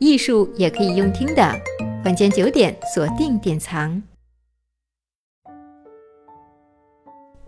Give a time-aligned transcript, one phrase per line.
[0.00, 1.54] 艺术也可以用听的。
[2.06, 4.02] 晚间九点，锁定典藏。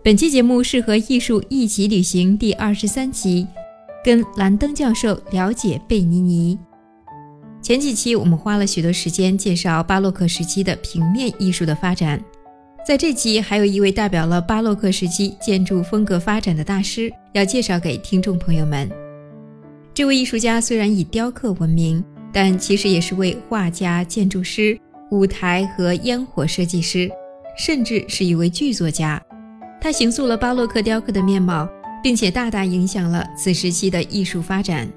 [0.03, 3.47] 本期节目是和艺术一起旅行第二十三集，
[4.05, 6.55] 跟兰登教授了解贝尼尼。
[7.59, 12.23] 前几期我们花了许多时间介绍巴洛克时期的平面艺术的发展，
[12.87, 18.87] 在这期还有一位代表了巴洛克时期建筑风格发展的大师要介绍给听众朋友们。
[19.91, 24.77] 这位艺术家虽然以雕刻闻名，但其实也是位画家、建筑师、
[25.11, 27.09] 舞台和烟火设计师，
[27.57, 29.21] 甚至是一位剧作家。
[29.79, 31.69] 他形塑了巴洛克雕刻的面貌，
[32.01, 34.89] 并且大大影响了此时期的艺术发展。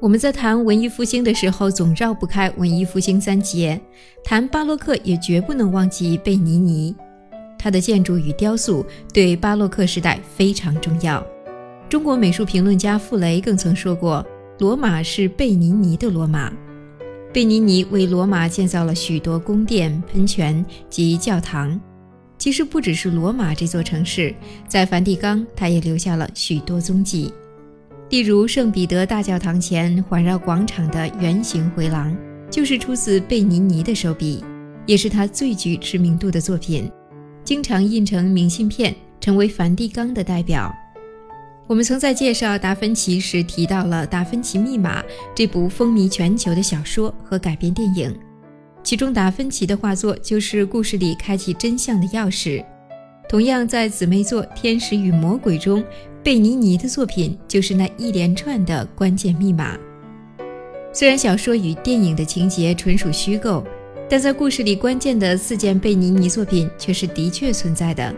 [0.00, 3.78] 我们在谈文艺复兴的时候，总绕不开文艺复兴三杰；
[4.24, 6.94] 谈巴洛克，也绝不能忘记贝尼尼。
[7.56, 11.24] 他的建筑与雕塑对巴洛克时代非常重要。
[11.88, 14.26] 中国美术评论家傅雷更曾说过
[14.58, 16.52] ：“罗马是贝尼尼的罗马。”
[17.32, 21.80] 贝尼尼为罗马建造了许多宫殿、喷泉及教堂。
[22.38, 24.34] 其实不只是罗马这座城市，
[24.68, 27.32] 在梵蒂冈，他也留下了许多踪迹。
[28.10, 32.14] 例如，圣彼得大教堂前环绕广场的圆形回廊，
[32.50, 34.44] 就是出自贝尼尼的手笔，
[34.86, 36.90] 也是他最具知名度的作品，
[37.42, 40.72] 经常印成明信片，成为梵蒂冈的代表。
[41.66, 45.00] 我们曾在介绍达芬奇时提到了《达芬奇密码》
[45.34, 48.14] 这部风靡全球的小说和改编电影，
[48.82, 52.62] 其中达芬奇的画作就是故事里开启真相的钥匙。
[53.30, 55.82] 同样，在姊妹作《天使与魔鬼》中，
[56.22, 59.74] 贝尼尼的作品就是那一连串的关键密码。
[60.92, 63.64] 虽然小说与电影的情节纯属虚构，
[64.06, 68.14] 但在故事里关键的四件贝尼尼作品却是的确存在的。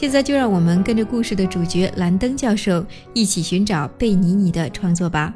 [0.00, 5.34] 现在就让我们跟着故事的主角兰登教授一起寻找贝尼尼的创作吧。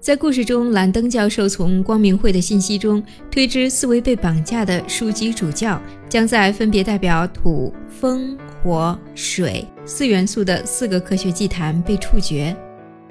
[0.00, 12.56] 在故事中，兰登教授从光明会的信息中推知，四位被绑架的枢机主教将在分别代表土、风、火、水四元素的四个科学祭坛被处决。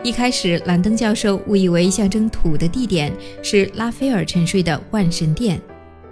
[0.01, 5.61] 一开始，兰登教授误以为象征土的地点是拉斐尔沉睡的万神殿。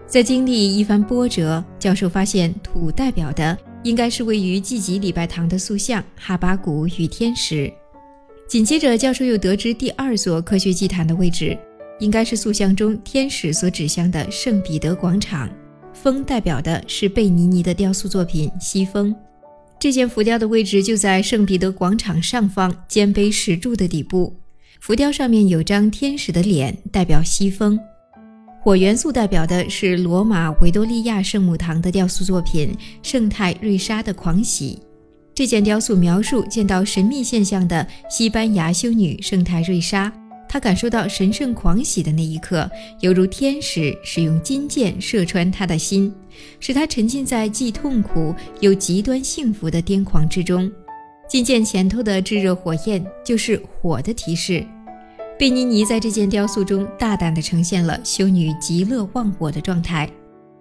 [0.05, 3.57] 在经历一番波折，教授发现土代表的。
[3.85, 7.71] 应该是位于祭吉礼拜堂的塑像哈巴谷与天使。
[8.49, 11.55] 紧接着，教授又得知第二座科学祭坛的位置，
[11.99, 15.47] 应该是塑像中天使所指向的圣彼得广场。
[15.93, 19.15] 风代表的是贝尼尼的雕塑作品西风，
[19.79, 24.35] 这件浮雕的位置就在圣彼得广场上方尖碑石柱的底部。
[24.81, 27.79] 浮雕上面有张天使的脸，代表西风。
[28.65, 32.69] 火元素代表的是罗马维多利亚圣母堂的雕塑作品
[33.03, 34.79] 《圣泰瑞莎的狂喜》。
[35.35, 40.11] 这件雕塑描述见到神秘现象的西班牙修女圣泰瑞莎，
[40.49, 42.67] 她感受到神圣狂喜的那一刻，
[43.01, 46.11] 犹如天使使用金箭射穿她的心，
[46.59, 50.71] 使她沉浸在既痛苦又极端幸福的癫狂之中。
[51.29, 54.65] 金箭前头的炙热火焰就是火的提示。
[55.37, 60.09] 贝尼尼在这件雕塑中大胆地呈现了修女极乐忘我的状态，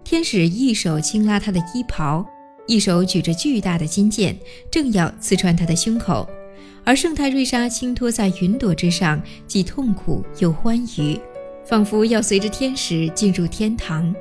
[0.02, 2.26] 天使一手轻拉她的衣袍，
[2.66, 4.36] 一手举着巨大的金剑，
[4.72, 6.28] 正要刺穿她的胸口，
[6.82, 11.16] 而圣泰瑞莎轻托在云朵之上，既痛苦又欢愉，
[11.64, 14.12] 仿佛要随着天使进入天堂。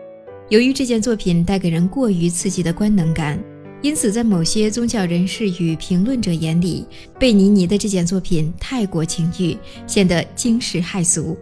[0.49, 3.43] 由于这件作品带给人过于刺激的官能感。
[3.83, 6.87] 因此，在某些宗教人士与评论者眼里，
[7.19, 11.37] 贝尼尼的这件作品太过情欲，显得惊世骇俗，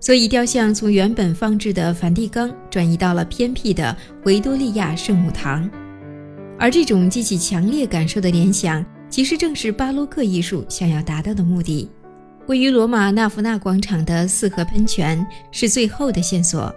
[0.00, 5.70] 所以雕像从原本放置的梵蒂冈转移到了偏僻的维多利亚圣母堂。
[6.58, 11.88] 而这种激起强烈感受的联想，其实正是巴洛克艺术想要达到的目的。
[12.48, 16.74] 位于罗马纳福纳广场的四合喷泉是最后的线索。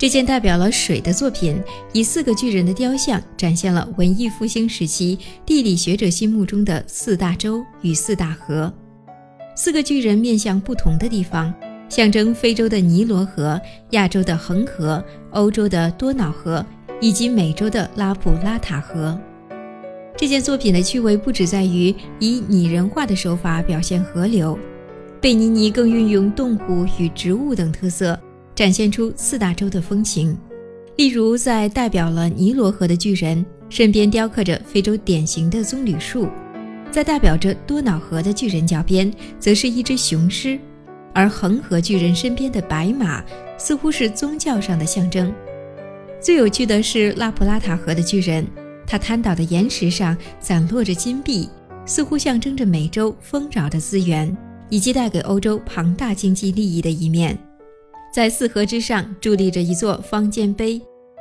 [0.00, 1.62] 这件代表了水的作品，
[1.92, 8.72] 以四个巨人的雕像展现了文艺复兴时期地理学者心目中的四大洲与四大河。
[9.54, 11.52] 四个巨人面向不同的地方，
[11.90, 13.60] 象征非洲的尼罗河、
[13.90, 16.64] 亚洲的恒河、欧洲的多瑙河
[16.98, 19.20] 以及美洲的拉普拉塔河。
[20.16, 24.58] 这件作品的趣味不只在于以拟人化的手法表现河流，
[25.20, 28.18] 贝尼尼更运用动物与植物等特色。
[28.60, 30.36] 展现出四大洲的风情，
[30.96, 36.28] 例如在代表了尼罗河的巨人身边雕刻着非洲典型的棕榈树，
[36.90, 40.60] 在代表着多瑙河的巨人脚边则是一只雄狮，
[41.14, 43.24] 而恒河巨人身边的白马
[43.56, 45.32] 似乎是宗教上的象征。
[46.20, 48.46] 最有趣的是拉普拉塔河的巨人，
[48.86, 51.48] 他瘫倒的岩石上散落着金币，
[51.86, 54.36] 似乎象征着美洲丰饶的资源
[54.68, 57.38] 以及带给欧洲庞大经济利益的一面。
[58.12, 60.80] 在四合之上伫立着一座方尖碑。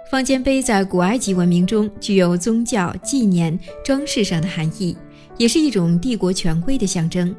[0.10, 4.98] 方尖碑在古埃及文明中具有宗教纪念、装饰上的含义，
[5.38, 7.36] 也是一种帝国权威的象征。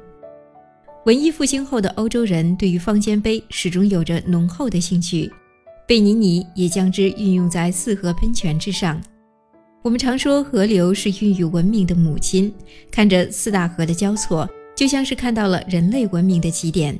[1.07, 5.29] 文艺复兴后的欧洲人对于方尖碑始终有着浓厚的兴趣，
[5.89, 9.01] 贝尼尼也将之运用在四合喷泉之上。
[9.83, 12.55] 我们常说河流是孕育文明的母亲，
[12.91, 16.97] 看着四大河的交错，就像是看到了人类文明的起点。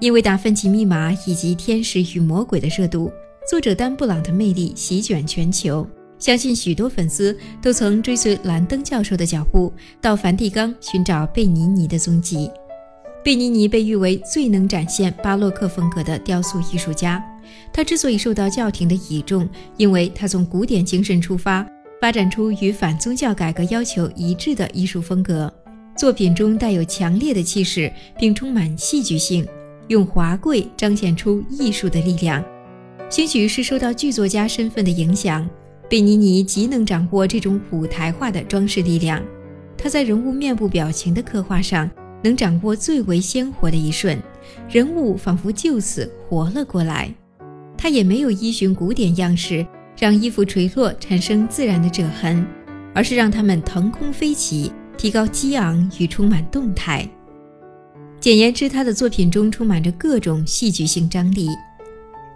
[0.00, 3.12] 因为《达芬奇密码》以及《天使与魔鬼》的热度。
[3.46, 5.86] 作者丹布朗的魅力席卷全球，
[6.18, 9.70] 相信许多粉丝都曾追随兰登教授的脚步，
[10.00, 12.50] 到梵蒂冈寻找贝尼尼的踪迹。
[13.22, 17.22] 贝尼尼被誉为最能展现巴洛克风格的雕塑艺术家。
[17.70, 19.46] 他之所以受到教廷的倚重，
[19.76, 21.66] 因为他从古典精神出发，
[22.00, 25.52] 发展出与反宗教改革要求一致的艺术风格。
[25.94, 29.46] 作品中带有强烈的气势，并充满戏剧性，
[29.90, 32.42] 用华贵彰显出艺术的力量。
[33.08, 35.48] 兴许是受到剧作家身份的影响，
[35.88, 39.20] 贝尼尼极能掌握这种舞台化的装饰力量。
[39.76, 41.90] 他在人物面部表情的刻画上，
[42.22, 44.16] 能掌握最为鲜活的一瞬，
[44.68, 47.12] 人物仿佛就此活了过来。
[47.76, 49.66] 他也没有依循古典样式，
[49.98, 52.46] 让衣服垂落产生自然的褶痕，
[52.94, 57.08] 而是让它们腾空飞起，提高激昂与充满动态。
[58.20, 61.48] 简言之，他的作品中充满着各种戏剧性张力。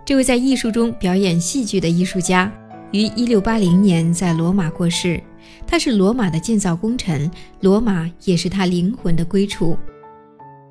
[0.03, 2.51] 这位在艺术中表演戏剧的艺术家，
[2.91, 5.23] 于1680年在罗马过世。
[5.67, 9.77] 他是罗马的建造功臣，罗马也是他灵魂的归处。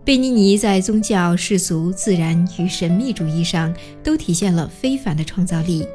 [0.03, 3.71] 贝尼尼在宗教、世俗、自然与神秘主义上
[4.03, 5.85] 都体现了非凡的创造力，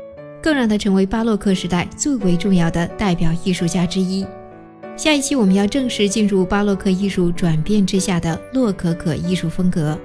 [0.41, 4.25] 更让他成为巴洛克时代最为重要的代表艺术家之一。
[4.99, 9.97] 下一期我们要正式进入巴洛克艺术转变之下的洛可可艺术风格。